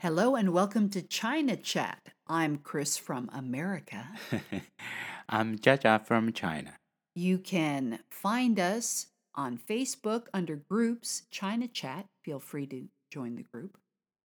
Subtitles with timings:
[0.00, 2.10] Hello and welcome to China Chat.
[2.28, 4.06] I'm Chris from America.
[5.28, 6.74] I'm Jiajia from China.
[7.16, 12.06] You can find us on Facebook under groups China Chat.
[12.24, 13.76] Feel free to join the group.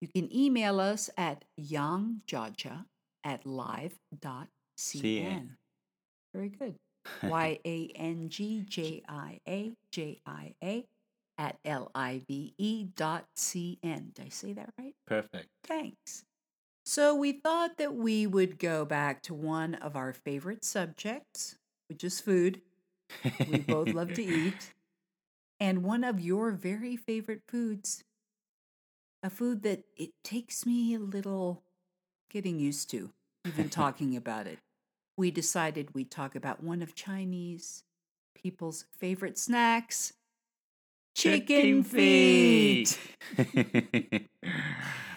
[0.02, 2.86] You can email us at yangjiajia
[3.24, 4.47] at live.cn.
[4.76, 5.49] CN.
[6.33, 6.78] Very good.
[7.24, 10.86] Y A N G J I A J I A
[11.40, 14.12] at L I V E dot C N.
[14.13, 14.94] Did I say that right?
[15.08, 15.47] Perfect.
[15.63, 16.26] Thanks.
[16.85, 21.55] So we thought that we would go back to one of our favorite subjects,
[21.88, 22.62] which is food.
[23.48, 24.73] We both love to eat.
[25.59, 28.03] And one of your very favorite foods,
[29.23, 31.64] a food that it takes me a little
[32.30, 33.12] getting used to,
[33.48, 34.59] even talking about it.
[35.17, 37.84] We decided we'd talk about one of Chinese
[38.36, 40.14] people's favorite snacks
[41.20, 42.98] chicken feet.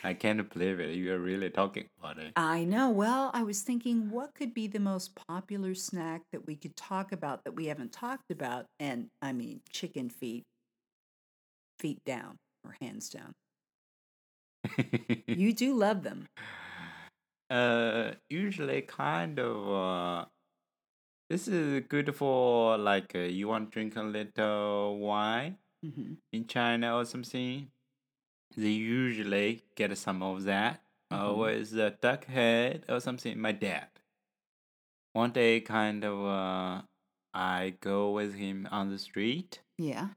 [0.04, 0.96] I can't believe it.
[0.96, 2.32] You are really talking about it.
[2.34, 2.90] I know.
[2.90, 7.12] Well, I was thinking what could be the most popular snack that we could talk
[7.12, 8.66] about that we haven't talked about?
[8.80, 10.42] And I mean, chicken feet,
[11.78, 13.32] feet down or hands down.
[15.26, 16.26] You do love them.
[17.50, 19.68] uh, usually kind of.
[19.70, 20.24] Uh,
[21.30, 26.46] this is good for like uh, you want to drink a little wine hmm in
[26.46, 27.70] China or something.
[28.56, 30.82] They usually get some of that.
[31.12, 31.38] Mhm.
[31.38, 33.38] with a duck head or something.
[33.38, 33.88] My dad.
[35.14, 36.82] One day, kind of, uh,
[37.34, 40.10] I go with him on the street Yeah.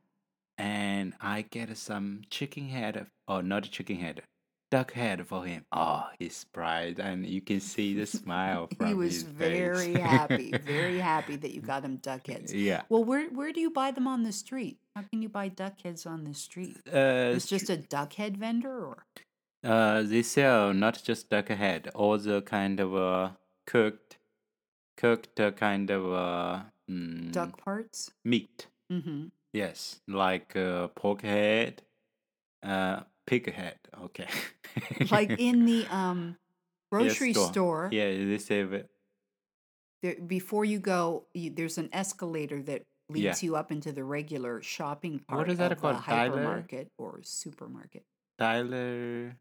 [0.57, 4.23] and I get some chicken head, or not chicken head,
[4.71, 5.65] duck head for him.
[5.71, 10.97] Oh, he's surprised, and you can see the smile from He was very happy, very
[11.13, 12.53] happy that you got him duck heads.
[12.53, 12.83] yeah.
[12.89, 14.79] Well, where where do you buy them on the street?
[14.95, 16.77] How can you buy duck heads on the street?
[16.87, 19.05] Uh, It's just a duck head vendor, or
[19.63, 23.31] uh, they sell not just duck head, all the kind of uh,
[23.67, 24.17] cooked,
[24.95, 28.11] cooked uh, kind of uh, mm, duck parts.
[28.23, 28.67] meat.
[28.91, 29.25] Mm-hmm.
[29.51, 31.81] Yes, like uh, pork head,
[32.63, 33.79] uh, pig head.
[34.01, 34.27] Okay.
[35.11, 36.37] Like in the um
[36.89, 37.89] grocery store.
[37.91, 38.89] Yeah, they save it.
[40.01, 43.29] there, before you go, you, there's an escalator that Yeah.
[43.29, 45.97] leads you up into the regular shopping part What is that of called?
[45.97, 46.63] a Tyler?
[46.67, 48.03] hypermarket or supermarket.
[48.39, 49.37] Tyler.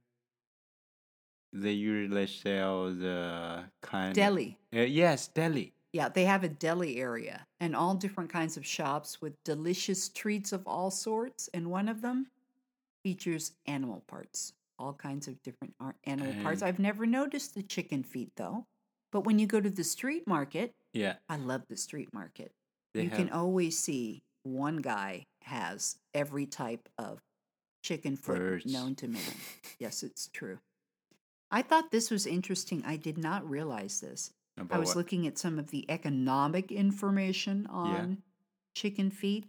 [1.53, 4.15] They usually sell the kind.
[4.15, 4.59] Deli.
[4.75, 5.73] Uh, yes, deli.
[5.93, 10.53] Yeah, they have a deli area and all different kinds of shops with delicious treats
[10.53, 11.49] of all sorts.
[11.55, 12.27] And one of them
[13.05, 16.63] features animal parts, all kinds of different animal parts.
[16.63, 18.67] I've never noticed the chicken feet though.
[19.13, 22.51] But when you go to the street market, Yeah, I love the street market.
[22.95, 23.19] They you have.
[23.19, 27.21] can always see one guy has every type of
[27.83, 28.67] chicken foot Birds.
[28.73, 29.21] known to man.
[29.79, 30.59] Yes, it's true.
[31.51, 32.83] I thought this was interesting.
[32.87, 34.33] I did not realize this.
[34.71, 34.97] I was what?
[34.97, 38.23] looking at some of the economic information on
[38.75, 39.47] chicken feet.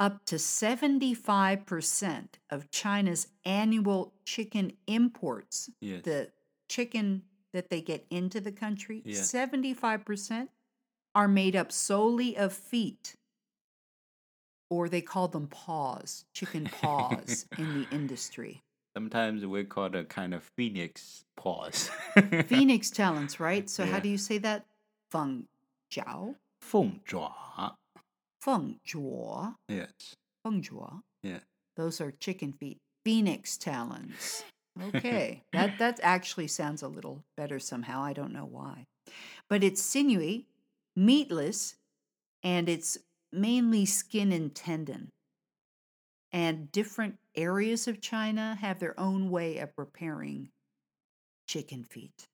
[0.00, 6.02] Up to 75% of China's annual chicken imports, Yes.
[6.02, 6.30] the
[6.68, 7.22] chicken
[7.52, 9.20] that they get into the country, Yeah.
[9.20, 10.50] 75%
[11.14, 13.14] are made up solely of feet.
[14.70, 18.60] Or they call them paws, chicken paws in the industry.
[18.96, 21.90] Sometimes we call it kind of phoenix paws.
[22.46, 23.68] Phoenix talents, right?
[23.68, 24.64] So how do you say that?
[25.10, 25.44] Feng
[25.92, 27.76] jiao, 凤爪.
[28.40, 29.90] feng zhuo, Yes.
[30.44, 31.02] feng zhuo.
[31.22, 31.40] Yeah.
[31.76, 32.78] Those are chicken feet.
[33.04, 34.44] Phoenix talons.
[34.94, 35.42] Okay.
[35.52, 38.02] that that actually sounds a little better somehow.
[38.02, 38.86] I don't know why.
[39.48, 40.46] But it's sinewy,
[40.96, 41.76] meatless,
[42.42, 42.98] and it's
[43.32, 45.10] mainly skin and tendon.
[46.32, 50.50] And different areas of China have their own way of preparing
[51.46, 52.28] chicken feet.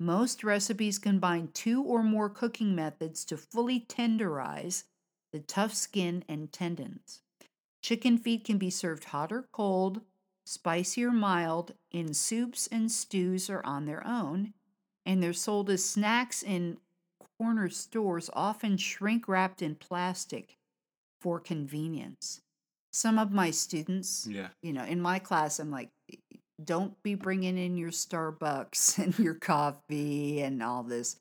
[0.00, 4.84] Most recipes combine two or more cooking methods to fully tenderize
[5.32, 7.20] the tough skin and tendons.
[7.82, 10.00] Chicken feet can be served hot or cold,
[10.44, 14.54] spicy or mild, in soups and stews or on their own,
[15.06, 16.78] and they're sold as snacks in
[17.38, 20.56] corner stores, often shrink wrapped in plastic
[21.20, 22.40] for convenience.
[22.92, 24.48] Some of my students, Yeah.
[24.62, 25.90] you know, in my class, I'm like,
[26.62, 31.16] don't be bringing in your Starbucks and your coffee and all this,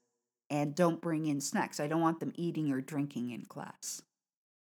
[0.50, 1.80] and don't bring in snacks.
[1.80, 4.04] I don't want them eating or drinking in class.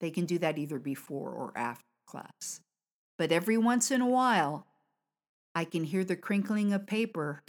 [0.01, 2.61] They can do that either before or after class.
[3.19, 4.67] But every once in a while,
[5.55, 7.43] I can hear the crinkling of paper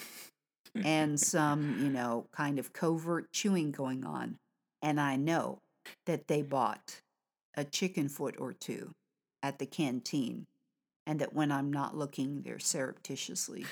[0.86, 4.38] and some, you know, kind of covert chewing going on.
[4.82, 5.60] And I know
[6.06, 7.02] that they bought
[7.56, 8.92] a chicken foot or two
[9.42, 10.46] at the canteen
[11.06, 13.66] and that when I'm not looking, they're surreptitiously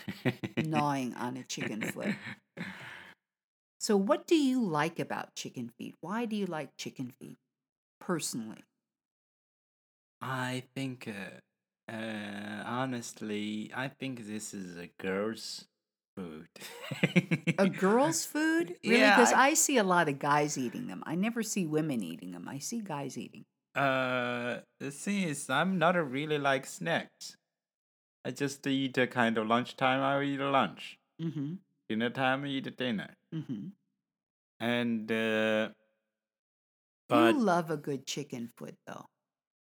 [0.58, 2.16] gnawing on a chicken foot.
[3.78, 5.94] So, what do you like about chicken feet?
[6.02, 7.38] Why do you like chicken feet
[8.00, 8.64] personally?
[10.22, 15.66] I think, uh, uh, honestly, I think this is a girl's
[16.16, 16.48] food.
[17.58, 18.76] A girl's food?
[18.84, 19.00] Really?
[19.00, 21.04] Yeah, Because I- I see a lot of guys eating them.
[21.06, 22.48] I never see women eating them.
[22.48, 23.46] I see guys eating.
[23.76, 27.36] Uh, the thing is, I'm not a really like snacks.
[28.24, 30.02] I just eat a kind of lunchtime.
[30.02, 30.98] I eat a lunch.
[31.22, 31.56] Mm-hmm.
[31.90, 33.10] Dinner time, I eat a dinner.
[33.34, 33.68] Mm-hmm.
[34.60, 35.70] And uh,
[37.10, 39.06] but you love a good chicken foot, though.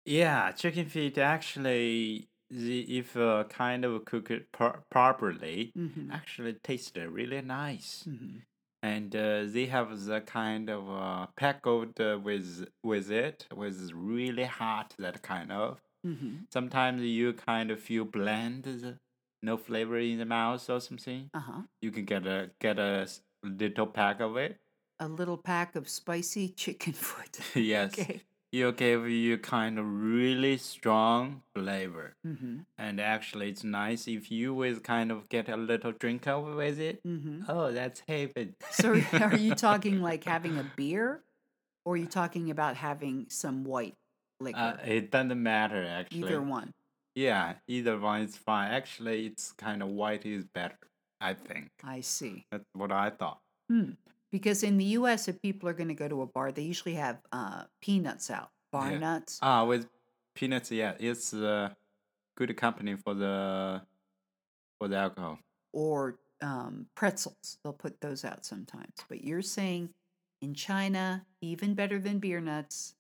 [0.07, 6.11] yeah, chicken feet actually, if uh, kind of cook it pro- properly, Mm-hmm.
[6.11, 8.05] actually taste really nice.
[8.09, 8.39] Mm-hmm.
[8.83, 14.45] and uh, they have the kind of uh, pickled uh, with with it was really
[14.45, 16.45] hot that kind of Mm-hmm.
[16.53, 18.99] sometimes you kind of feel bland
[19.43, 21.63] no flavor in the mouth or something Uh-huh.
[21.83, 23.09] you can get a get a
[23.43, 24.61] little pack of it
[25.01, 27.41] A little pack of spicy chicken foot.
[27.57, 28.23] yes Okay.
[28.53, 32.59] It'll give you kind of really strong flavor Mm-hmm.
[32.79, 36.79] and actually it's nice if you with kind of get a little drink over with
[36.81, 37.43] it Mm-hmm.
[37.49, 41.21] oh that's heaven So are you talking like having a beer?
[41.85, 43.95] Or are you talking about having some white
[44.41, 44.59] liquor?
[44.59, 46.75] uh, it doesn't matter actually Either one.
[47.15, 48.71] Yeah, either one is fine.
[48.71, 50.77] Actually, it's kind of white is better.
[51.21, 52.45] I think I see.
[52.53, 53.41] that's what I thought.
[53.71, 53.93] Hmm.
[54.31, 56.95] Because in the U.S., if people are going to go to a bar, they usually
[56.95, 58.99] have uh, peanuts out, bar Yeah.
[58.99, 59.39] nuts.
[59.43, 59.89] Ah, with
[60.35, 61.75] peanuts, yeah, it's a
[62.37, 63.83] good company for the
[64.79, 65.39] for the alcohol.
[65.73, 67.59] or um, pretzels.
[67.65, 68.95] They'll put those out sometimes.
[69.09, 69.91] But you're saying
[70.41, 72.95] in China, even better than beer nuts,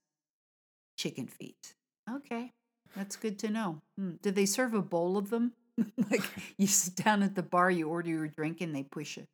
[0.96, 1.74] chicken feet.
[2.10, 2.52] Okay,
[2.96, 3.82] that's good to know.
[3.96, 4.12] Hmm.
[4.22, 5.52] Do they serve a bowl of them?
[6.10, 6.22] like
[6.56, 9.26] you sit down at the bar, you order your drink, and they push a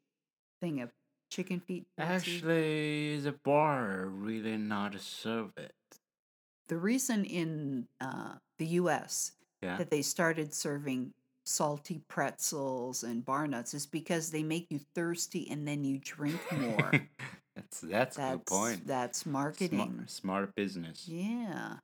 [0.60, 0.90] thing of
[1.30, 1.86] chicken feet.
[1.98, 5.72] Actually, the bar really not serve it.
[6.68, 9.32] the reason in uh, the U.S.
[9.62, 9.76] Yeah.
[9.78, 11.12] that they started serving
[11.46, 16.40] salty pretzels and bar nuts is because they make you thirsty and then you drink
[16.58, 16.92] more.
[17.56, 18.86] that's that's, a that's good point.
[18.86, 19.78] that's marketing.
[19.78, 21.06] Smart, smart business.
[21.08, 21.74] Yeah.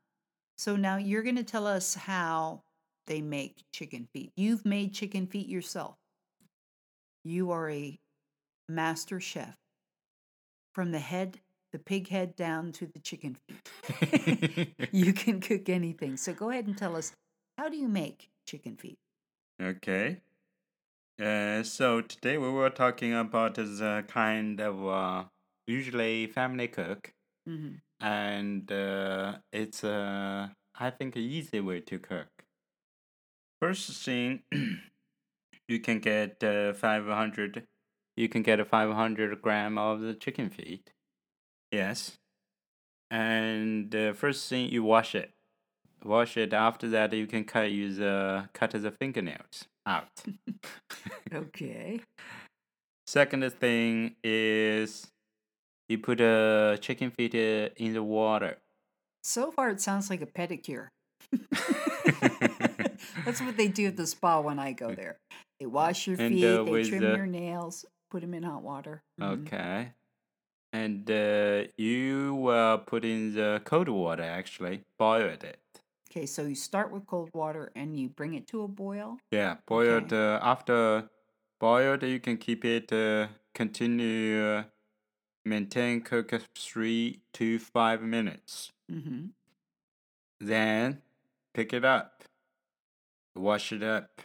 [0.58, 2.62] So now you're going to tell us how
[3.06, 4.32] they make chicken feet.
[4.37, 5.96] You've made chicken feet yourself.
[7.25, 7.98] You are a
[8.70, 9.55] master chef.
[10.75, 11.40] From the head,
[11.72, 14.76] the pig head down to the chicken feet.
[14.93, 16.17] you can cook anything.
[16.17, 17.12] So go ahead and tell us
[17.58, 18.99] how do you make chicken feet?
[19.61, 20.20] Okay.
[21.20, 25.25] Uh, so today we were talking about the kind of uh,
[25.66, 27.12] usually family cook,
[27.46, 32.28] hmm and uh, it's uh, I think an easy way to cook.
[33.61, 34.43] First thing,
[35.69, 37.66] you can get uh, five hundred.
[38.20, 40.90] You can get a five hundred gram of the chicken feet.
[41.72, 42.19] Yes.
[43.11, 45.31] And uh, first thing you wash it.
[46.05, 46.52] Wash it.
[46.52, 47.70] After that, you can cut.
[47.70, 50.12] Use uh, cut the fingernails out.
[51.32, 52.00] Okay.
[53.06, 55.06] Second thing is
[55.88, 58.58] you put a chicken feet uh, in the water.
[59.23, 60.88] So far, it sounds like a pedicure.
[63.25, 65.16] That's what they do at the spa when I go there.
[65.61, 68.62] They wash your And, feet, uh, they trim the- your nails, put them in hot
[68.62, 69.02] water.
[69.19, 69.47] Mhm.
[69.47, 69.93] Okay.
[70.73, 75.59] And uh, you uh, put in the cold water actually, boiled it.
[76.11, 79.19] Okay, so you start with cold water and you bring it to a boil.
[79.31, 80.12] Yeah, boiled.
[80.12, 80.17] Okay.
[80.17, 81.09] Uh, after
[81.59, 82.93] boiled, you can keep it.
[82.93, 84.64] Uh, continue uh,
[85.45, 88.73] maintain cook three to five minutes.
[88.90, 89.26] Mm-hmm.
[90.40, 91.02] Then
[91.52, 92.25] pick it up,
[93.37, 94.23] wash it up.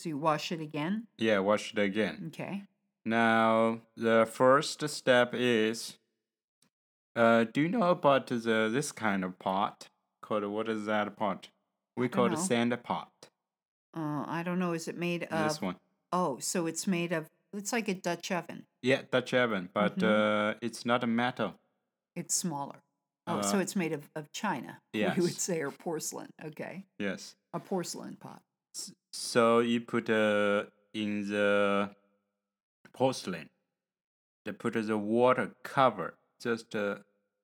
[0.00, 1.08] So you wash it again.
[1.18, 2.24] Yeah, wash it again.
[2.28, 2.62] Okay.
[3.04, 5.98] Now the first step is.
[7.14, 9.88] Uh, do you know about the this kind of pot
[10.22, 11.48] called what is that pot?
[11.98, 12.36] We call it know.
[12.36, 13.10] sand pot.
[13.94, 14.72] Uh, I don't know.
[14.72, 15.48] Is it made of?
[15.48, 15.76] this one.
[16.12, 17.26] Oh, so it's made of.
[17.52, 18.64] It's like a Dutch oven.
[18.80, 20.54] Yeah, Dutch oven, but Mhm.
[20.54, 21.56] uh, it's not a metal.
[22.16, 22.80] It's smaller.
[23.26, 24.80] Oh, so Uh, it's made of, of china.
[24.94, 25.18] We yes.
[25.18, 26.30] would say or porcelain.
[26.42, 27.36] Okay, Yes.
[27.52, 28.40] a porcelain pot.
[29.12, 31.90] So you put uh, in the
[32.92, 33.48] porcelain.
[34.44, 36.96] They put the water cover just uh,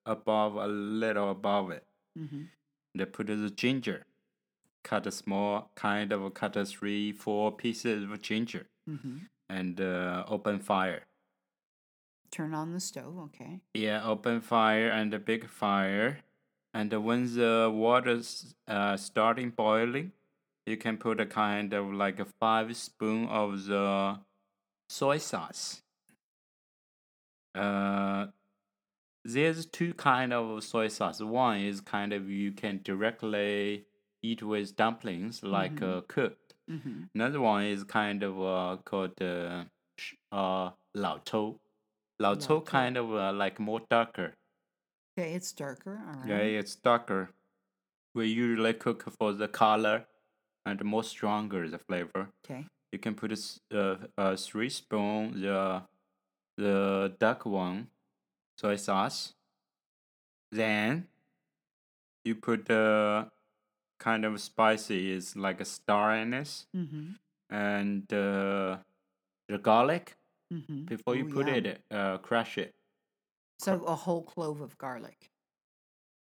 [0.07, 1.85] above a little above it.
[2.19, 2.43] Mm-hmm.
[2.95, 4.07] They put the ginger.
[4.85, 9.17] Cut a small kind of cut a three four pieces of ginger Mm-hmm.
[9.49, 11.03] and uh, open fire.
[12.31, 13.19] Turn on the stove.
[13.19, 13.61] Okay.
[13.75, 16.21] Yeah, open fire and a big fire.
[16.73, 20.13] And when the water's uh, starting boiling,
[20.67, 24.19] you can put a kind of like a five spoon of the
[24.89, 25.83] soy sauce.
[27.55, 28.27] Uh,
[29.25, 31.21] there's two kind of soy sauce.
[31.21, 33.87] One is kind of you can directly
[34.23, 35.99] eat with dumplings, like Mhm.
[35.99, 36.55] uh, cooked.
[36.69, 39.65] hmm Another one is kind of uh, called uh,
[40.33, 41.59] uh, lao chou.
[42.19, 42.61] Lao chou.
[42.61, 44.35] kind of uh, like more darker.
[45.19, 45.99] Okay, it's darker.
[46.07, 46.29] All right.
[46.29, 47.31] Yeah, it's darker.
[48.15, 50.07] We usually cook for the color
[50.67, 52.29] and more stronger the flavor.
[52.45, 52.67] Okay.
[52.93, 53.39] You can put a,
[53.81, 55.83] uh, a three spoon the
[56.59, 57.89] the dark one
[58.59, 59.35] soy sauce.
[60.53, 61.09] Then
[62.25, 63.29] you put the
[63.99, 67.13] kind of spicy is like a star anise Mm-hmm.
[67.51, 68.79] and uh,
[69.49, 70.17] the garlic
[70.53, 70.85] Mm-hmm.
[70.85, 71.57] before you Ooh, put yum.
[71.67, 72.73] it uh, crush it.
[73.59, 75.31] So a whole clove of garlic.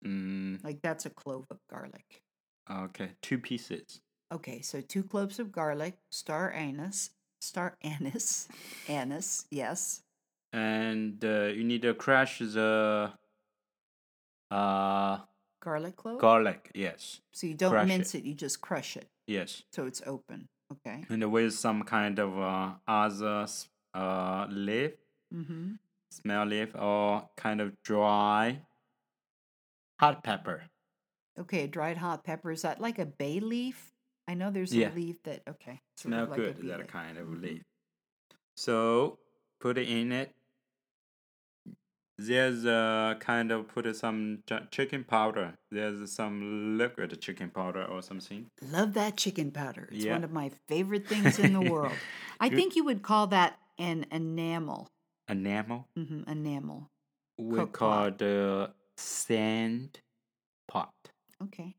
[0.07, 2.23] Mm, Like that's a clove of garlic.
[2.71, 4.01] okay, two pieces.
[4.33, 8.49] Okay, so two cloves of garlic, star anise, star anise,
[8.89, 10.03] anise, yes.
[10.53, 13.13] and uh, you need to crush the
[14.51, 15.19] uh
[15.61, 16.21] Garlic clove.
[16.21, 18.23] garlic yes so you don't crush mince it.
[18.25, 19.09] you just crush it.
[19.27, 20.47] yes So it's open.
[20.73, 21.05] Okay.
[21.09, 23.47] and with some kind of uh, other
[23.95, 24.93] uh leaf
[25.35, 25.73] Mm-hmm.
[26.13, 28.61] smell leaf or kind of dry
[29.99, 30.63] hot pepper
[31.39, 32.51] Okay, dried hot pepper.
[32.53, 33.93] Is that like a bay leaf?
[34.29, 34.91] I know there's Yeah.
[34.91, 35.81] a leaf that okay.
[35.97, 37.43] sort smell like good that kind of Mhm.
[37.43, 37.63] leaf
[38.57, 39.19] so
[39.61, 40.33] put it in it
[42.19, 48.47] there's a kind of put some chicken powder there's some liquid chicken powder or something
[48.63, 49.89] Love that chicken powder.
[49.93, 50.15] It's Yeah.
[50.15, 51.99] one of my favorite things in the world.
[52.41, 54.89] I think you would call that an enamel.
[55.29, 56.89] enamel hmm Enamel.
[57.39, 58.19] we Cook call pot.
[58.19, 60.01] the sand
[60.69, 60.95] pot.
[61.43, 61.77] Okay.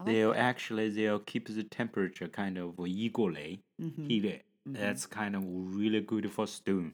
[0.00, 0.48] Like They'll that.
[0.48, 4.44] actually they'll keep the temperature kind of equally Mhm, heated.
[4.66, 5.00] mhm.
[5.00, 6.92] That's kind of really good for stew.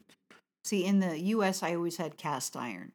[0.63, 2.93] See, in the U.S., I always had cast iron.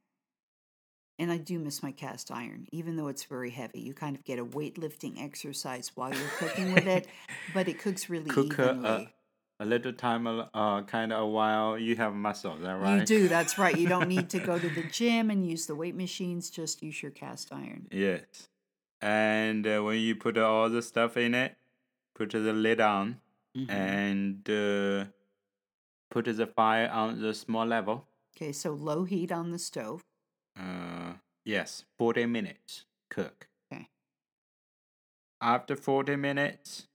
[1.19, 3.81] And I do miss my cast iron, even though it's very heavy.
[3.81, 7.07] You kind of get a weightlifting exercise while you're cooking with it,
[7.49, 9.13] but it cooks really Cook evenly.
[9.15, 9.15] a,
[9.61, 11.79] a little time, uh, kind of a while.
[11.79, 12.83] You have muscle, is that right?
[12.83, 13.75] You do, that's right.
[13.75, 17.01] You don't need to go to the gym and use the weight machines, just use
[17.03, 17.91] your cast iron.
[17.91, 18.49] Yes.
[19.03, 21.57] And uh, when you put all the stuff in it,
[22.15, 23.21] put the lid on
[23.57, 23.69] Mhm.
[23.71, 25.05] and uh,
[26.11, 28.07] put the fire on the small level.
[28.37, 30.01] Okay, so low heat on the stove.
[30.59, 33.49] Uh, yes, 40 minutes cook.
[33.71, 33.89] Okay.
[35.41, 36.87] After 40 minutes,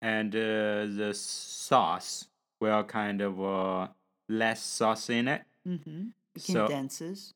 [0.00, 2.28] and uh, the sauce
[2.60, 3.88] will kind of uh,
[4.28, 5.42] less sauce in it.
[5.66, 6.08] Mm-hmm.
[6.36, 7.34] It So- condenses.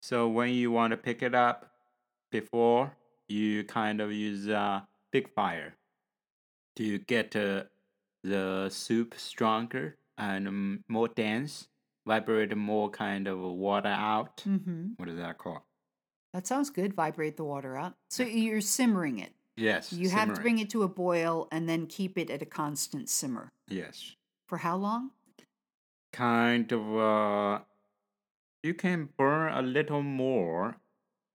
[0.00, 1.72] So when you want to pick it up
[2.30, 2.96] before,
[3.28, 5.74] you kind of use a big fire
[6.76, 7.64] to get uh,
[8.24, 11.68] the soup stronger and um, more dense,
[12.06, 14.38] vibrate more kind of water out.
[14.48, 14.92] Mm-hmm.
[14.96, 15.60] What is that called?
[16.34, 16.94] That sounds good.
[16.94, 17.94] Vibrate the water out.
[18.10, 19.32] So you're simmering it.
[19.56, 19.92] Yes.
[19.92, 23.08] You have to bring it to a boil and then keep it at a constant
[23.08, 23.50] simmer.
[23.68, 24.14] Yes.
[24.46, 25.10] For how long?
[26.12, 27.60] Kind of, uh,
[28.62, 30.76] you can burn a little more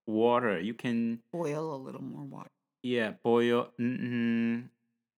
[0.08, 0.60] water.
[0.60, 2.50] You can, Boil a little more water.
[2.84, 4.64] yeah, boil, mm,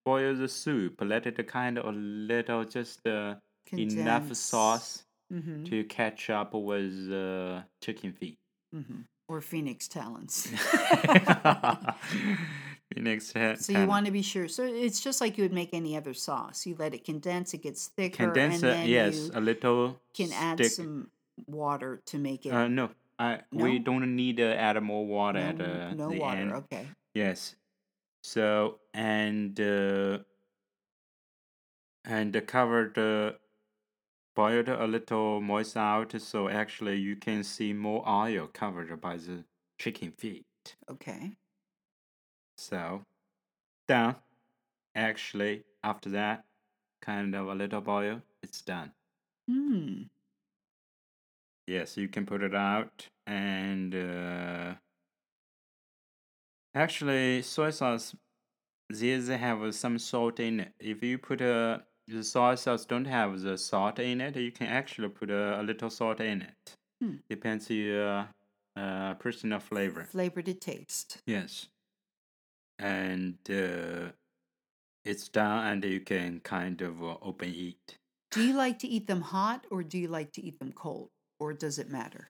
[0.06, 1.02] boil the soup.
[1.02, 3.36] Let it kind of a little, just uh,
[3.72, 5.64] enough sauce Mm-hmm.
[5.64, 8.38] to catch up with uh, chicken feet.
[8.76, 9.02] Mm-hmm.
[9.28, 10.46] Or phoenix talons.
[12.94, 13.60] Phoenix head.
[13.60, 14.48] so you want to be sure.
[14.48, 16.68] So it's just like you would make any other sauce.
[16.68, 20.00] You let it condense, it gets thicker, condense and it, then yes, you a little.
[20.14, 20.72] can add stick.
[20.72, 21.10] some
[21.48, 25.48] water to make it Uh, no, I we don't need to add more water no,
[25.48, 26.38] at uh, no the water.
[26.38, 26.54] end.
[26.54, 26.88] Okay.
[27.14, 27.56] Yes.
[28.24, 30.20] So and uh,
[32.04, 33.38] and cover the
[34.36, 39.46] boiled a little moist out, so actually you can see more oil covered by the
[39.80, 40.46] chicken feet.
[40.90, 41.32] Okay.
[42.58, 43.02] So
[43.88, 44.16] done.
[44.94, 46.46] Actually, after that,
[47.02, 48.92] kind of a little boil, it's done.
[49.50, 50.04] Hmm.
[51.68, 54.76] Yes, you can put it out and uh,
[56.76, 58.16] actually soy sauce
[58.90, 60.74] these have some salt in it.
[60.80, 64.68] If you put a the soy sauce don't have the salt in it, you can
[64.68, 66.76] actually put a, a little salt in it.
[67.02, 67.16] Hmm.
[67.30, 68.28] Depends your
[68.76, 70.04] uh, personal flavor.
[70.04, 71.18] Flavor to taste.
[71.26, 71.68] Yes.
[72.78, 74.12] And uh,
[75.04, 77.98] it's done and you can kind of uh, open eat.
[78.32, 81.10] Do you like to eat them hot or do you like to eat them cold?
[81.40, 82.30] Or does it matter?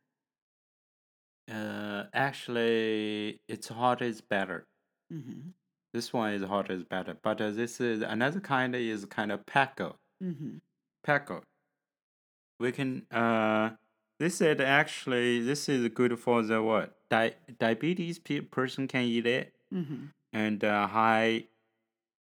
[1.51, 4.65] Uh, actually, it's hot is better.
[5.13, 5.49] Mm-hmm.
[5.93, 7.15] This one is hotter is better.
[7.21, 9.95] But uh, this is another kind is kind of peckle.
[10.23, 10.57] Mm-hmm.
[11.03, 11.43] Peckle.
[12.59, 13.71] We can uh
[14.19, 16.95] this is actually this is good for the what?
[17.09, 20.05] Di- diabetes pe- person can eat it Mm-hmm.
[20.33, 21.45] and uh, high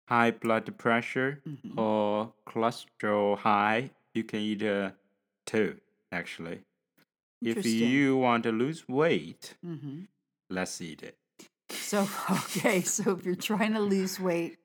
[0.09, 1.77] high blood pressure Mhm.
[1.77, 4.91] or cholesterol high you can eat uh,
[5.45, 5.79] too
[6.12, 6.60] actually.
[7.42, 10.01] If you want to lose weight, Mm-hmm.
[10.50, 11.16] let's eat it.
[11.70, 14.58] So okay, so if you're trying to lose weight,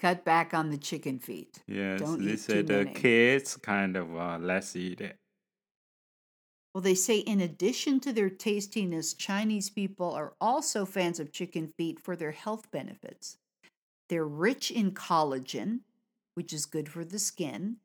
[0.00, 1.58] cut back on the chicken feet.
[1.66, 2.94] Yes, Don't eat this too the many.
[2.94, 5.16] kids kind of uh, let's eat it.
[6.74, 11.72] Well, they say in addition to their tastiness, Chinese people are also fans of chicken
[11.78, 13.38] feet for their health benefits.
[14.08, 15.80] They're rich in collagen,
[16.34, 17.76] which is good for the skin,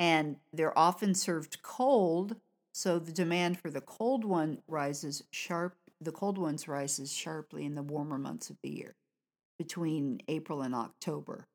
[0.00, 2.36] and they're often served cold,
[2.72, 5.76] so the demand for the cold one rises sharp.
[6.00, 8.94] The cold ones rises sharply in the warmer months of the year,
[9.58, 11.46] between April and October.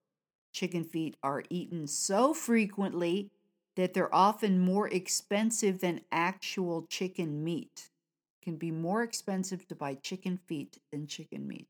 [0.53, 3.31] Chicken feet are eaten so frequently
[3.75, 7.89] that they're often more expensive than actual chicken meat.
[8.43, 11.67] Can be more expensive to buy chicken feet than chicken meat.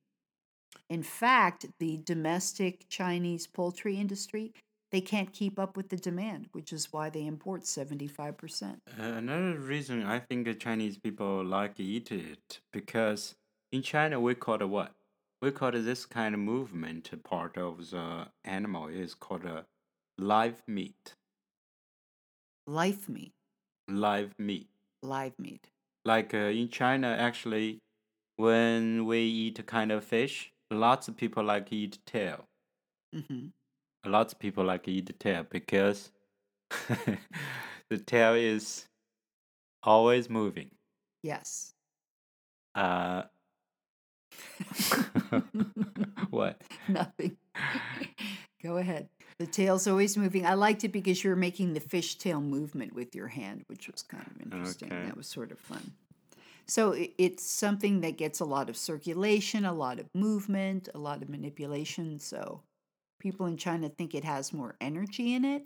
[0.90, 4.54] In fact, the domestic Chinese poultry industry,
[4.92, 8.78] they can't keep up with the demand, which is why they import 75%.
[8.98, 13.36] Uh, Another reason I think the Chinese people like eat it because
[13.72, 14.92] in China we call it what?
[15.42, 19.66] We call it this kind of movement part of the animal is called a
[20.18, 21.14] live meat.
[22.68, 23.34] Life meat,
[23.88, 24.68] Live meat.
[25.04, 25.68] live meat.
[26.04, 27.80] Like uh, in China, actually,
[28.38, 32.46] when we eat kind of fish, lots of people like eat tail.
[34.06, 36.12] Hmm Lots of people like to eat the tail because
[37.90, 38.88] the tail is
[39.84, 40.72] always moving.
[41.24, 41.74] Yes.
[42.74, 43.24] Uh,
[46.30, 46.62] what?
[46.88, 47.38] Nothing.
[48.62, 49.10] Go ahead.
[49.38, 50.46] The tail's always moving.
[50.46, 54.02] I liked it because you were making the fishtail movement with your hand, which was
[54.02, 54.92] kind of interesting.
[54.92, 55.06] Okay.
[55.06, 55.92] That was sort of fun.
[56.68, 61.22] So it's something that gets a lot of circulation, a lot of movement, a lot
[61.22, 62.18] of manipulation.
[62.20, 62.62] So
[63.20, 65.64] people in China think it has more energy in it.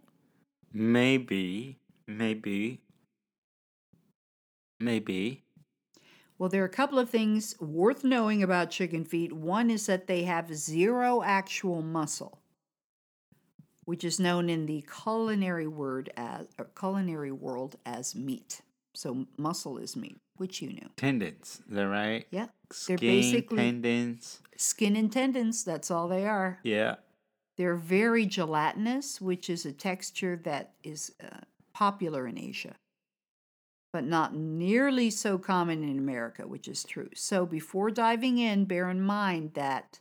[0.72, 2.82] Maybe, maybe,
[4.80, 5.44] maybe.
[6.38, 9.34] Well, there are a couple of things worth knowing about chicken feet.
[9.34, 12.40] One is that they have zero actual muscle,
[13.84, 18.62] which is known in the culinary word as uh, culinary world as meat.
[18.96, 20.90] So muscle is meat, which you knew.
[20.96, 22.26] Tendons, is that right?
[22.32, 22.46] Yeah,
[22.88, 24.40] They're Skin, basically- tendons.
[24.56, 25.64] skin and tendons.
[25.66, 26.60] That's all they are.
[26.64, 26.96] Yeah.
[27.60, 31.39] They're very gelatinous, which is a texture that is uh,
[31.74, 32.74] popular in Asia,
[33.91, 37.10] but not nearly so common in America, which is true.
[37.13, 40.00] So before diving in, bear in mind that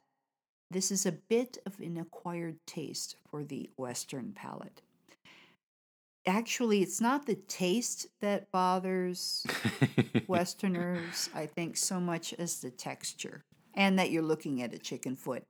[0.71, 4.81] this is a bit of an acquired taste for the Western palate.
[6.29, 9.45] Actually, it's not the taste that bothers
[10.29, 13.43] Westerners, I think, so much as the texture
[13.75, 15.43] and that you're looking at a chicken foot.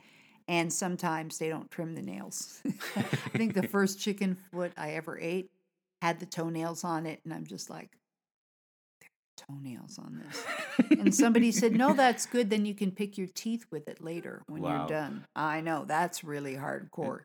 [0.48, 2.62] And sometimes they don't trim the nails.
[2.96, 3.02] I
[3.36, 5.50] think the first chicken foot I ever ate
[6.00, 7.90] had the toenails on it, and I'm just like,
[9.02, 10.44] there are toenails on this.
[10.98, 12.48] And somebody said, No, that's good.
[12.48, 14.78] Then you can pick your teeth with it later when Wow.
[14.78, 15.26] you're done.
[15.36, 17.20] I know, that's really hardcore.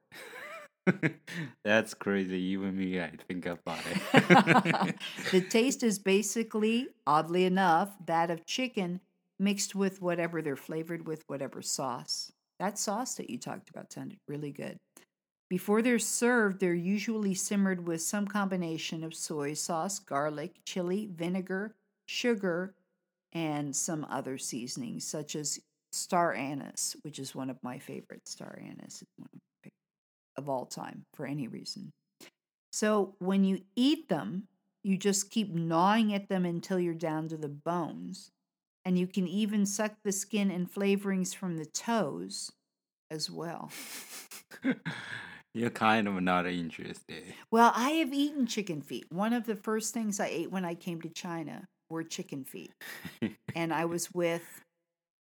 [1.64, 2.38] That's crazy.
[2.38, 4.96] Even me, I think about it.
[5.32, 9.00] the taste is basically, oddly enough, that of chicken
[9.40, 12.33] mixed with whatever they're flavored with, whatever sauce.
[12.64, 14.78] That sauce that you talked about sounded really good.
[15.50, 21.76] Before they're served, they're usually simmered with some combination of soy sauce, garlic, chili, vinegar,
[22.06, 22.74] sugar,
[23.34, 25.60] and some other seasonings, such as
[25.92, 28.32] star anise, which is one of my favorites.
[28.32, 29.28] Star anise is one
[29.66, 29.72] of,
[30.38, 31.92] of all time for any reason.
[32.72, 34.48] So when you eat them,
[34.84, 38.32] you just keep gnawing at them until you're down to the bones.
[38.86, 42.52] And you can even suck the skin and flavorings from the toes
[43.10, 43.72] as well.
[45.54, 47.34] You're kind of not interested.
[47.52, 49.06] Well, I have eaten chicken feet.
[49.12, 52.72] One of the first things I ate when I came to China were chicken feet.
[53.56, 54.62] and I was with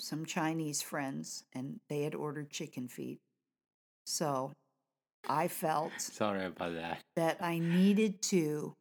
[0.00, 3.18] some Chinese friends, and they had ordered chicken feet.
[4.06, 4.52] So
[5.28, 7.00] I felt Sorry about that.
[7.16, 8.74] that I needed to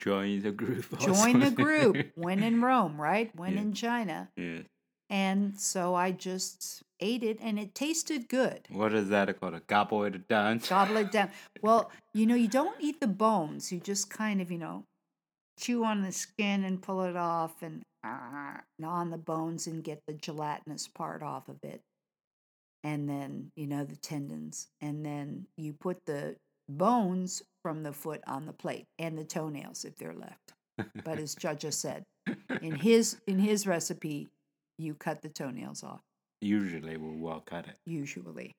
[0.00, 0.98] Join the group.
[1.00, 3.34] join the group when in Rome, right?
[3.34, 3.62] When Yeah.
[3.62, 4.30] in China.
[4.36, 4.64] yes.
[5.10, 8.66] And so I just ate it, and it tasted good.
[8.68, 9.54] What is that called?
[9.54, 10.58] A gobble it down.
[10.68, 11.30] Gobble it down.
[11.62, 13.72] Well, you know, you don't eat the bones.
[13.72, 14.84] You just kind of, you know,
[15.58, 19.82] chew on the skin and pull it off and ah, gnaw on the bones and
[19.82, 21.80] get the gelatinous part off of it.
[22.84, 26.36] and then, you know, the tendons, and then you put the
[26.68, 30.52] bones from the foot on the plate and the toenails if they're left.
[31.04, 32.04] But as Jiajia said,
[32.62, 34.28] in his in his recipe,
[34.78, 36.00] you cut the toenails off
[36.40, 37.76] Usually we will cut it.
[37.84, 38.52] usually.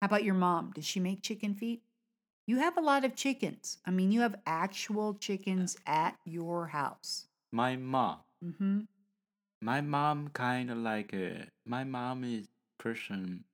[0.00, 0.72] How about your mom?
[0.74, 1.82] Does she make chicken feet?
[2.46, 3.78] You have a lot of chickens.
[3.86, 7.26] I mean, you have actual chickens at your house.
[7.52, 8.18] My mom.
[8.44, 8.80] Mm-hmm.
[9.60, 13.44] My mom kind of like uh, my mom is person.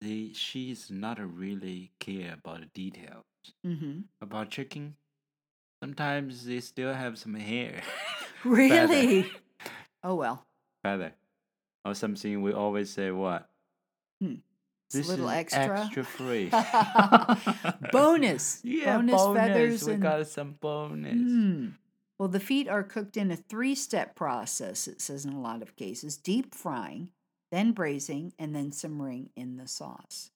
[0.00, 3.24] They she's not a really care about the details
[3.66, 4.00] Mm-hmm.
[4.20, 4.96] about chicken.
[5.82, 7.82] Sometimes they still have some hair.
[8.44, 9.30] Really?
[10.04, 10.44] Oh well.
[10.84, 11.12] Feather.
[11.84, 13.48] Or something we always say what?
[14.20, 14.34] Hmm.
[14.94, 15.80] A little is extra.
[15.80, 16.50] extra free.
[17.92, 18.60] bonus.
[18.64, 19.36] Yeah, bonus, bonus.
[19.46, 21.14] feathers we and got some bonus.
[21.14, 21.68] Hmm.
[22.18, 24.88] Well, the feet are cooked in a three-step process.
[24.88, 27.08] It says in a lot of cases: deep frying,
[27.50, 30.30] then braising, and then simmering in the sauce.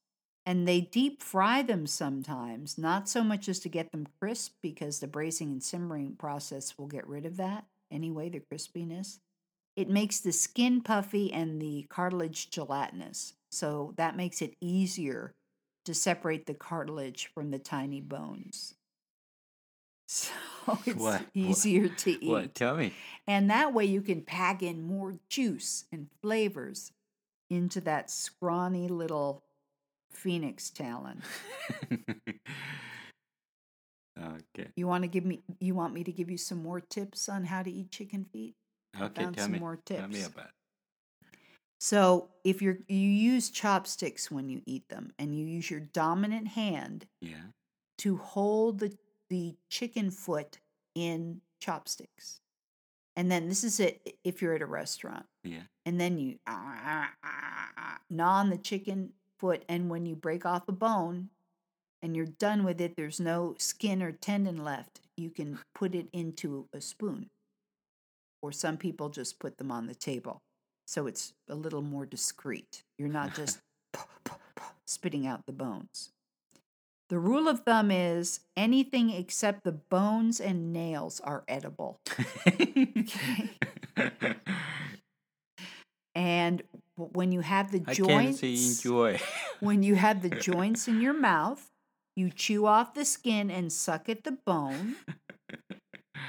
[0.47, 5.01] And they deep fry them sometimes, not so much as to get them crisp, because
[5.01, 9.19] the braising and simmering process will get rid of that anyway, the crispiness.
[9.77, 13.35] It makes the skin puffy and the cartilage gelatinous.
[13.51, 15.35] So that makes it easier
[15.85, 18.75] to separate the cartilage from the tiny bones.
[20.13, 20.33] So
[20.87, 21.21] it's What?
[21.21, 21.29] What?
[21.35, 22.29] easier to eat.
[22.29, 22.55] What?
[22.55, 22.93] Tell me.
[23.27, 26.93] And that way you can pack in more juice and flavors
[27.51, 29.43] into that scrawny little
[30.11, 31.23] phoenix talon.
[34.19, 34.69] okay.
[34.77, 37.45] You want to give me you want me to give you some more tips on
[37.45, 38.55] how to eat chicken feet?
[39.01, 39.27] Okay.
[39.33, 39.59] Tell me.
[39.59, 40.47] more Tell me about.
[40.47, 40.51] it.
[41.83, 46.49] So, if you're you use chopsticks when you eat them and you use your dominant
[46.49, 47.37] hand Yeah.
[47.99, 48.97] to hold the
[49.31, 50.59] the chicken foot
[50.95, 52.41] in chopsticks.
[53.17, 55.27] And then this is it if you're at a restaurant.
[55.43, 55.63] Yeah.
[55.87, 60.45] and then you ah, ah, ah, gnaw on the chicken foot and when you break
[60.45, 61.31] off a bone
[62.03, 66.09] and you're done with it there's no skin or tendon left you can put it
[66.13, 67.29] into a spoon.
[68.43, 70.41] Or some people just put them on the table
[70.87, 72.83] so it's a little more discreet.
[72.99, 73.61] You're not just
[74.87, 76.11] spitting out the bones.
[77.11, 82.01] The rule of thumb is anything except the bones and nails are edible
[86.31, 86.63] and
[86.95, 89.19] when you have the I can't joints enjoy.
[89.61, 91.69] when you have the joints in your mouth,
[92.15, 94.95] you chew off the skin and suck at the bone.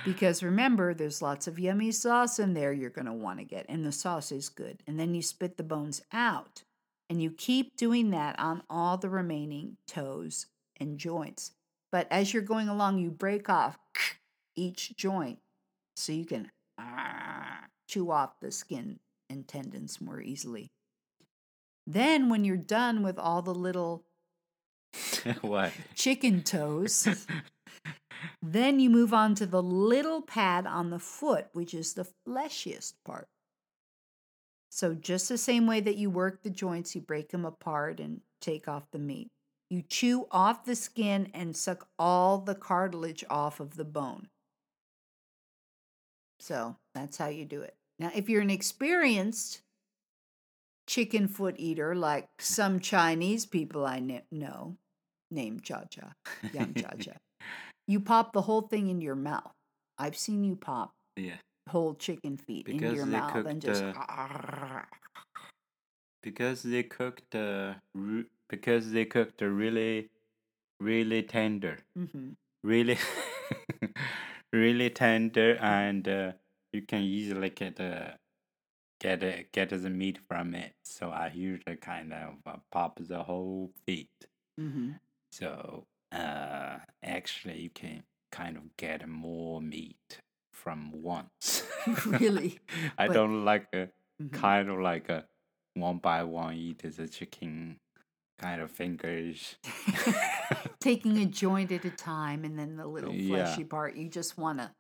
[0.04, 3.68] Because remember, there's lots of yummy sauce in there you're going to want to get,
[3.70, 4.82] and the sauce is good.
[4.88, 6.64] And then you spit the bones out,
[7.08, 10.48] and you keep doing that on all the remaining toes
[10.80, 11.52] and joints.
[11.92, 13.78] But as you're going along, you break off
[14.56, 15.38] each joint
[15.96, 18.98] so you can ah, chew off the skin
[19.32, 20.72] and tendons more easily.
[21.88, 24.04] Then, when you're done with all the little
[25.42, 25.72] what?
[25.96, 27.08] chicken toes,
[28.42, 32.96] then you move on to the little pad on the foot, which is the fleshiest
[33.04, 33.28] part.
[34.70, 38.22] So, just the same way that you work the joints, you break them apart and
[38.40, 39.30] take off the meat.
[39.70, 44.28] You chew off the skin and suck all the cartilage off of the bone.
[46.40, 47.76] So, that's how you do it.
[48.02, 49.62] Now, if you're an experienced
[50.88, 54.00] chicken foot eater, like some Chinese people I
[54.32, 54.76] know,
[55.30, 56.14] named Jiajia,
[56.52, 57.16] Yang Jiajia,
[57.88, 59.52] you pop the whole thing into your mouth.
[60.00, 61.36] I've seen you pop Yeah.
[61.70, 63.84] whole chicken feet into Because your mouth cook and just.
[63.84, 63.94] the-
[66.24, 70.10] Because they cooked the ru- because they cook the really
[70.80, 71.78] really tender.
[71.98, 72.36] Mhm.
[72.64, 72.98] Really
[74.54, 76.32] really tender and uh,
[76.74, 78.12] you can easily get uh,
[79.00, 80.74] get uh, get the meat from it.
[80.84, 84.10] So I usually kind of uh, pop the whole feet.
[84.60, 85.00] Mhm.
[85.32, 90.20] So uh, actually, you can kind of get more meat
[90.54, 91.64] from once.
[92.06, 92.60] Really?
[92.98, 93.90] I But- don't like a
[94.22, 94.34] Mhm.
[94.34, 95.26] kind of like a
[95.74, 97.80] one by one eat the chicken
[98.38, 99.56] kind of fingers.
[100.80, 103.46] Taking a joint at a time and then the little Yeah.
[103.46, 104.72] fleshy part, you just want to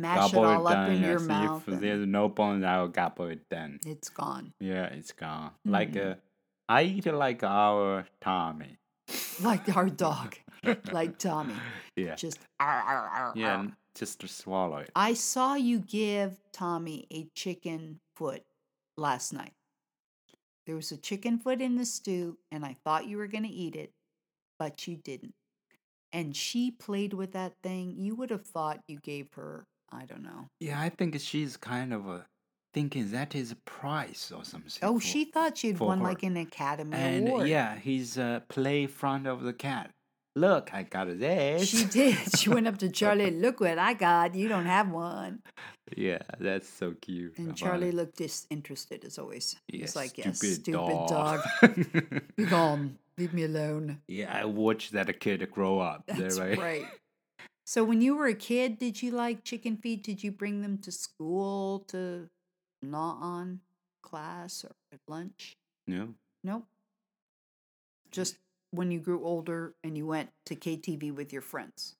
[0.00, 1.68] mash Gobble it all up down, in your mouth.
[1.68, 3.78] If there's no bones, I'll gobble it down.
[3.86, 4.52] it's gone.
[4.60, 5.52] Yeah, it's gone.
[5.64, 6.12] Like Mhm.
[6.12, 6.14] uh,
[6.68, 8.78] I eat like our Tommy.
[9.40, 10.36] Like our dog,
[10.92, 11.54] like Tommy.
[11.96, 12.38] Yeah, Just.
[12.60, 14.90] "Arr, arr, arr, yeah, arr." just to swallow it.
[14.94, 18.44] I saw you give Tommy a chicken foot
[18.96, 19.52] last night.
[20.66, 23.50] There was a chicken foot in the stew, and I thought you were going to
[23.50, 23.92] eat it,
[24.58, 25.34] but you didn't.
[26.12, 27.94] And she played with that thing.
[27.96, 30.46] You would have thought you gave her, I don't know.
[30.60, 32.26] Yeah, I think she's kind of a
[32.72, 34.70] thinking that is a prize or something.
[34.82, 36.04] Oh, for- she thought she'd won her.
[36.04, 37.48] like an Academy and Award.
[37.48, 39.90] yeah, he's uh, play front of the cat.
[40.36, 41.68] Look, I got this.
[41.68, 42.16] She did.
[42.38, 43.30] She went up to Charlie.
[43.44, 44.36] Look what I got.
[44.36, 45.42] You don't have one.
[45.96, 47.36] Yeah, that's so cute.
[47.36, 47.94] And Charlie it.
[47.94, 49.56] looked disinterested as always.
[49.68, 51.40] Yeah, He's like, stupid, yes, stupid dog.
[52.36, 52.96] Be gone.
[53.18, 54.00] Leave me alone.
[54.06, 56.04] yeah, I watched that kid grow up.
[56.06, 56.56] That's right.
[56.56, 56.84] right.
[57.70, 60.02] So when you were a kid, did you like chicken feet?
[60.02, 62.28] Did you bring them to school to
[62.82, 63.60] gnaw on
[64.02, 65.56] class or at lunch?
[65.86, 66.14] No.
[66.42, 66.64] Nope.
[68.10, 68.38] Just
[68.72, 71.94] when you grew older and you went to KTV with your friends.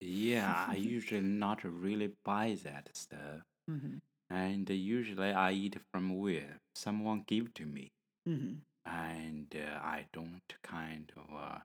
[0.00, 3.42] Yeah, I usually not really buy that stuff.
[3.68, 3.96] Mm-hmm.
[4.30, 7.90] And usually I eat from where someone give to me.
[8.28, 8.52] Mm-hmm.
[8.86, 11.58] And uh, I don't kind of, uh,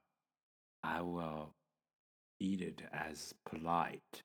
[0.82, 1.54] I will
[2.40, 4.22] eat it as polite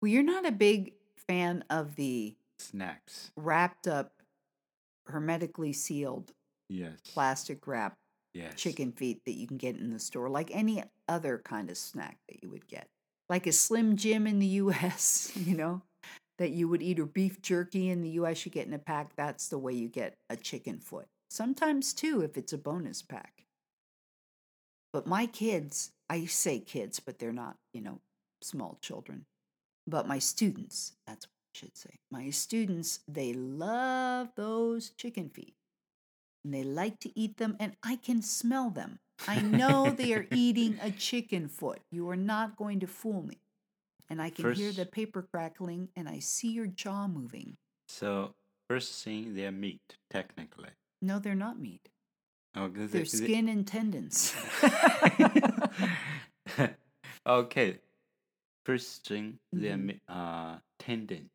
[0.00, 0.92] Well, you're not a big
[1.28, 3.30] fan of the snacks.
[3.36, 4.12] wrapped up,
[5.06, 6.32] hermetically sealed
[6.68, 6.98] Yes.
[7.12, 7.94] plastic wrap
[8.32, 8.54] yes.
[8.56, 12.16] chicken feet that you can get in the store, like any other kind of snack
[12.28, 12.88] that you would get,
[13.28, 15.32] like a Slim Jim in the U.S.
[15.36, 15.82] You know,
[16.38, 18.44] that you would eat, or beef jerky in the U.S.
[18.44, 19.14] You get in a pack.
[19.14, 21.06] That's the way you get a chicken foot.
[21.30, 23.44] Sometimes two, if it's a bonus pack.
[24.94, 27.98] But my kids, I say kids, but they're not, you know,
[28.40, 29.26] small children.
[29.88, 31.98] But my students, that's what I should say.
[32.12, 35.56] My students, they love those chicken feet
[36.44, 39.00] and they like to eat them, and I can smell them.
[39.26, 41.80] I know they are eating a chicken foot.
[41.90, 43.38] You are not going to fool me.
[44.10, 47.56] And I can hear the paper crackling, and I see your jaw moving.
[47.88, 48.34] So,
[48.68, 50.68] first thing, they're meat, technically.
[51.02, 51.88] No, they're not meat.
[52.56, 54.34] Oh, 'cause They're they- they- skin and tendons.
[57.26, 57.78] okay.
[58.64, 59.80] First thing, Mhm.
[59.84, 61.30] mi- uh, tendons.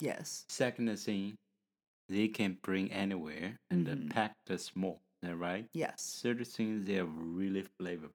[0.00, 0.44] yes.
[0.48, 1.36] Second thing,
[2.08, 4.10] they can bring anywhere and Mhm.
[4.10, 5.02] uh, packed small.
[5.22, 5.68] Is that right?
[5.74, 6.20] Yes.
[6.22, 8.12] Third thing, they're really flavorful.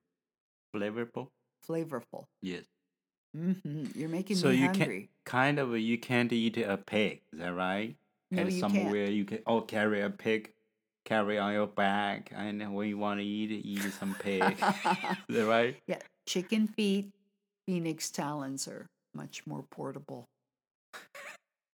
[0.75, 1.29] Flavorful?
[1.65, 2.25] Flavorful.
[2.41, 2.65] Yes.
[3.35, 5.01] hmm You're making So me you hungry.
[5.01, 7.21] can kind of you can't eat a pig.
[7.31, 7.95] Is that right?
[8.31, 8.73] No, and you can't.
[8.73, 10.53] somewhere you can oh carry a pig,
[11.07, 14.43] carry on your back, and when you want to eat, eat some pig.
[15.29, 15.77] Is that right?
[15.87, 17.11] Yeah, chicken feet,
[17.65, 20.25] phoenix talons are much more portable.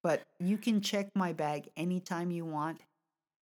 [0.04, 2.80] But you can check my bag anytime you want.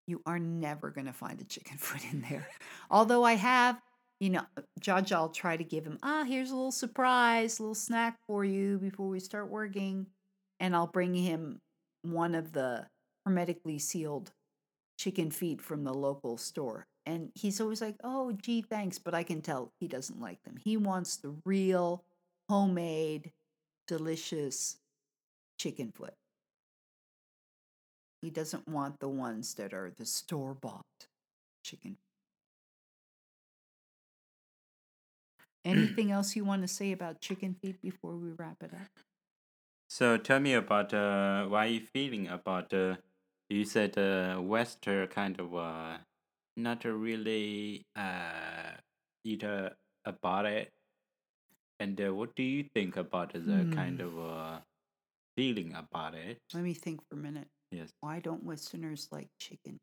[0.08, 2.48] You are never going to find a chicken foot in there.
[2.90, 3.82] Although I have,
[4.20, 4.44] you know,
[4.80, 8.46] Judge, I'll try to give him, ah, here's a little surprise, a little snack for
[8.46, 10.08] you before we start working.
[10.60, 11.60] And I'll bring him
[12.04, 12.86] one of the
[13.26, 14.32] hermetically sealed
[15.02, 16.86] chicken feet from the local store.
[17.08, 19.00] And he's always like, oh, gee, thanks.
[19.00, 20.58] But I can tell he doesn't like them.
[20.64, 22.04] He wants the real,
[22.48, 23.32] homemade,
[23.88, 24.78] delicious
[25.58, 26.14] chicken foot.
[28.22, 30.86] He doesn't want the ones that are the store bought
[31.64, 31.98] chicken.
[35.66, 39.04] Anything else you want to say about chicken feet before we wrap it up?
[39.90, 42.98] So tell me about uh, why you feeling about uh,
[43.52, 45.98] you said uh, Western kind of uh,
[46.58, 48.72] not really uh,
[49.24, 49.70] eat uh,
[50.06, 50.72] about it,
[51.80, 54.08] and uh, what do you think about the kind Hmm.
[54.08, 54.60] of uh,
[55.36, 56.38] feeling about it?
[56.54, 57.48] Let me think for a minute.
[57.72, 57.90] Yes.
[58.02, 59.80] Why don't Westerners like chicken?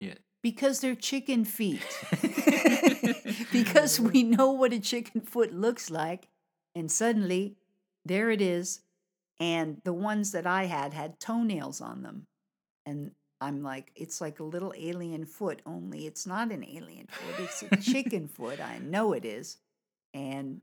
[0.00, 0.18] Yes.
[0.42, 1.82] Because they're chicken feet.
[3.52, 6.28] because we know what a chicken foot looks like.
[6.74, 7.56] And suddenly,
[8.04, 8.80] there it is.
[9.40, 12.24] And the ones that I had had toenails on them.
[12.86, 17.44] And I'm like, it's like a little alien foot, only it's not an alien foot.
[17.44, 18.60] It's a chicken foot.
[18.60, 19.58] I know it is.
[20.14, 20.62] And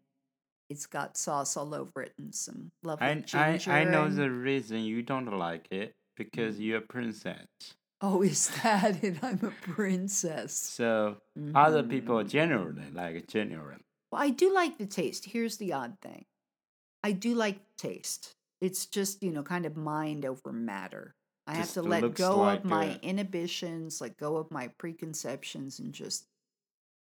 [0.69, 3.71] it's got sauce all over it and some lovely I, I ginger.
[3.71, 7.45] I know and- the reason you don't like it because you're a princess.
[8.01, 9.17] Oh, is that it?
[9.21, 10.53] I'm a princess.
[10.53, 11.17] So
[11.53, 11.89] other Mhm.
[11.89, 13.77] people generally like generally.
[14.11, 15.25] Well, I do like the taste.
[15.25, 16.25] Here's the odd thing
[17.03, 18.31] I do like the taste.
[18.61, 21.15] It's just, you know, kind of mind over matter.
[21.45, 25.79] I have to let go like, of my uh, inhibitions, let go of my preconceptions,
[25.79, 26.25] and just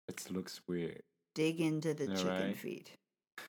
[0.07, 1.01] It looks weird.
[1.35, 2.57] dig into the chicken right.
[2.57, 2.91] feet.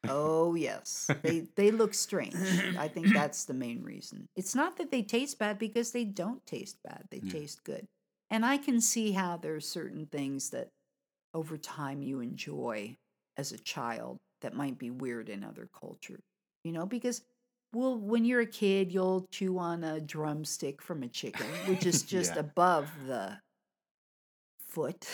[0.09, 1.11] Oh, yes.
[1.23, 2.35] They, they look strange.
[2.79, 4.27] I think that's the main reason.
[4.37, 7.33] It's not that they taste bad because they don't taste bad, they Yeah.
[7.33, 7.87] taste good.
[8.31, 10.69] And I can see how there are certain things that
[11.35, 12.97] over time you enjoy
[13.37, 16.23] as a child that might be weird in other cultures,
[16.65, 17.23] you know, because
[17.73, 22.03] well, when you're a kid, you'll chew on a drumstick from a chicken, which is
[22.05, 22.41] just Yeah.
[22.41, 23.39] above the
[24.69, 25.07] foot,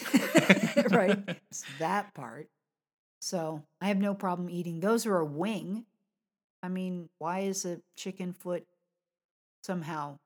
[0.90, 1.18] right?
[1.50, 2.48] It's that part.
[3.20, 4.80] So I have no problem eating.
[4.80, 5.84] Those are a wing.
[6.62, 8.64] I mean, why is a chicken foot
[9.62, 10.18] somehow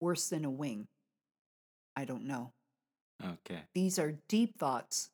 [0.00, 0.86] worse than a wing?
[1.96, 2.52] I don't know.
[3.24, 3.62] Okay.
[3.74, 5.10] These are deep thoughts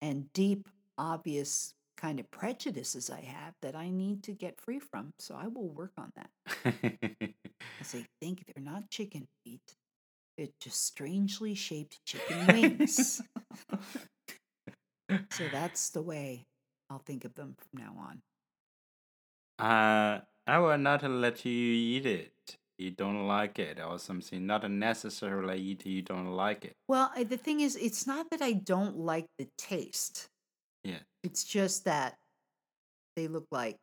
[0.00, 5.12] and deep, obvious kind of prejudices I have that I need to get free from.
[5.18, 6.30] So I will work on that.
[7.80, 9.74] As I think they're not chicken feet,
[10.36, 13.22] they're just strangely shaped chicken wings.
[15.30, 16.44] so that's the way
[16.90, 18.22] I'll think of them from now on.
[19.58, 22.56] uh, I will not let you eat it.
[22.78, 24.46] You don't like it or something.
[24.46, 25.86] Not necessarily eat.
[25.86, 26.74] You don't like it.
[26.88, 30.28] Well, the thing is, it's not that I don't like the taste.
[30.84, 30.98] Yeah.
[31.26, 32.14] It's just that
[33.16, 33.78] they look like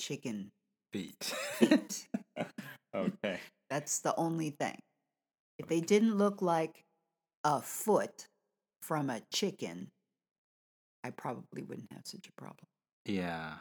[0.00, 0.50] chicken
[0.92, 1.22] Feet.
[1.60, 2.08] feet.
[2.96, 3.38] okay.
[3.70, 4.76] That's the only thing.
[5.60, 6.82] If they didn't look like
[7.44, 8.26] a foot
[8.82, 9.92] from a chicken,
[11.04, 12.66] I probably wouldn't have such a problem.
[13.04, 13.58] Yeah.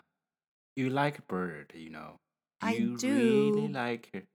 [0.75, 2.15] You like bird, you know.
[2.61, 3.13] I you do.
[3.13, 4.25] really like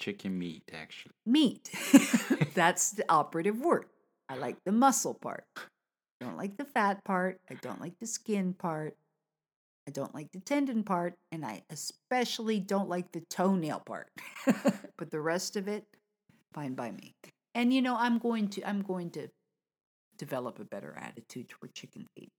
[0.00, 1.12] chicken meat, actually.
[1.24, 1.70] Meat.
[2.54, 3.86] That's the operative word.
[4.28, 5.44] I like the muscle part.
[6.20, 7.40] I don't like the fat part.
[7.50, 8.96] I don't like the skin part.
[9.88, 11.14] I don't like the tendon part.
[11.32, 14.10] And I especially don't like the toenail part.
[14.96, 15.84] but the rest of it,
[16.52, 17.14] fine by me.
[17.54, 19.28] And you know, I'm going to I'm going to
[20.18, 22.30] develop a better attitude toward chicken feet.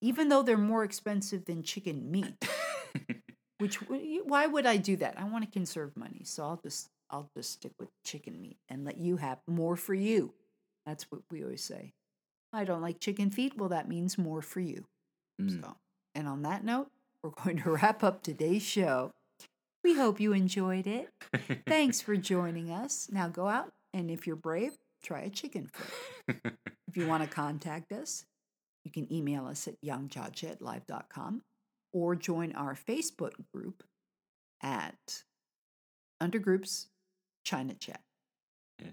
[0.00, 2.34] Even though they're more expensive than chicken meat.
[3.58, 5.18] Which why would I do that?
[5.18, 8.84] I want to conserve money, so I'll just I'll just stick with chicken meat and
[8.84, 10.34] let you have more for you.
[10.84, 11.92] That's what we always say.
[12.54, 13.56] I don't like chicken feet.
[13.56, 14.86] Well, that means more for you.
[15.40, 15.60] Mm.
[15.60, 15.76] So,
[16.14, 16.90] and on that note,
[17.22, 19.10] we're going to wrap up today's show.
[19.82, 21.10] We hope you enjoyed it.
[21.66, 23.08] Thanks for joining us.
[23.12, 26.36] Now go out and if you're brave, try a chicken foot.
[26.86, 28.24] If you want to contact us,
[28.84, 31.42] you can email us at yangjiajia at live.com
[31.92, 33.82] or join our Facebook group
[34.62, 35.24] at
[36.22, 36.86] Undergroups
[37.44, 38.00] China Chat.
[38.80, 38.92] Yeah.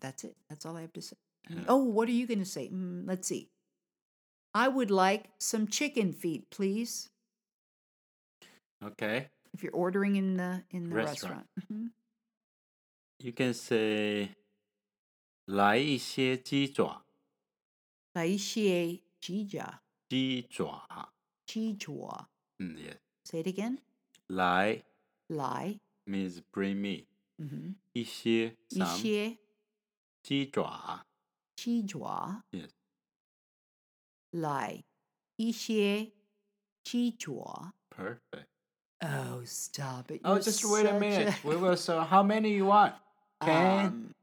[0.00, 0.34] That's it.
[0.48, 1.16] That's all I have to say.
[1.49, 1.63] Yeah.
[1.69, 2.69] Oh, what are you going to say?
[2.69, 3.49] Mm, let's see.
[4.53, 7.09] I would like some chicken feet, please.
[8.83, 9.29] okay.
[9.53, 11.47] If you're ordering in the in the Restaurant.
[11.55, 11.71] restaurant.
[11.71, 11.91] Mhm.
[13.19, 14.35] You can say
[15.45, 17.03] 来一些鸡爪，
[18.13, 21.13] 来一些鸡爪，鸡爪。
[21.45, 22.29] 鸡爪。
[22.59, 22.97] Mm, yes.
[23.23, 23.79] Say it again.
[24.27, 24.83] 来
[25.27, 27.05] 来， means bring me.
[27.37, 29.37] 嗯哼，一些一 some 些
[30.21, 31.05] 鸡爪。
[31.62, 32.42] Chichua.
[32.52, 32.70] Yes.
[34.32, 34.84] Like
[37.90, 38.46] Perfect.
[39.02, 40.20] Oh, stop it.
[40.24, 41.34] oh, You're just wait a minute.
[41.44, 41.46] A...
[41.46, 42.94] we will so how many you want?
[43.44, 44.14] 10, um,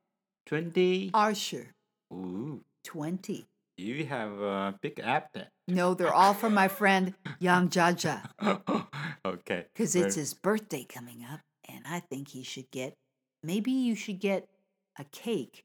[0.47, 1.11] 20?
[1.13, 1.67] Archer.
[2.13, 2.63] Ooh.
[2.85, 3.45] 20.
[3.77, 5.49] You have a big appetite.
[5.67, 8.85] No, they're all from my friend Yang Jiajia.
[9.25, 9.65] okay.
[9.73, 12.95] Because it's his birthday coming up, and I think he should get,
[13.43, 14.49] maybe you should get
[14.97, 15.63] a cake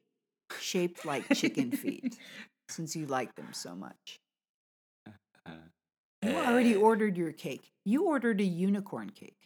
[0.60, 2.16] shaped like chicken feet,
[2.68, 4.18] since you like them so much.
[5.46, 5.50] uh,
[6.22, 7.70] You already eh, ordered your cake.
[7.84, 9.36] You ordered a unicorn cake.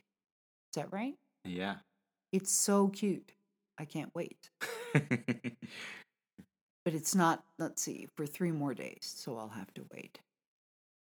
[0.72, 1.14] Is that right?
[1.44, 1.76] Yeah.
[2.32, 3.32] It's so cute.
[3.78, 4.50] I can't wait.
[6.84, 10.20] But it's not, let's see, for three more days, so I'll have to wait.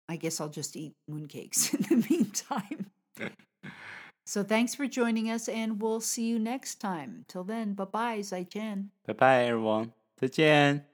[0.08, 2.90] I guess I'll just eat mooncakes in the meantime.
[4.30, 7.24] So thanks for joining us, and we'll see you next time.
[7.26, 8.90] Till then, bye bye, Zai Chen.
[9.04, 9.90] bye bye, everyone.
[10.16, 10.89] 再见。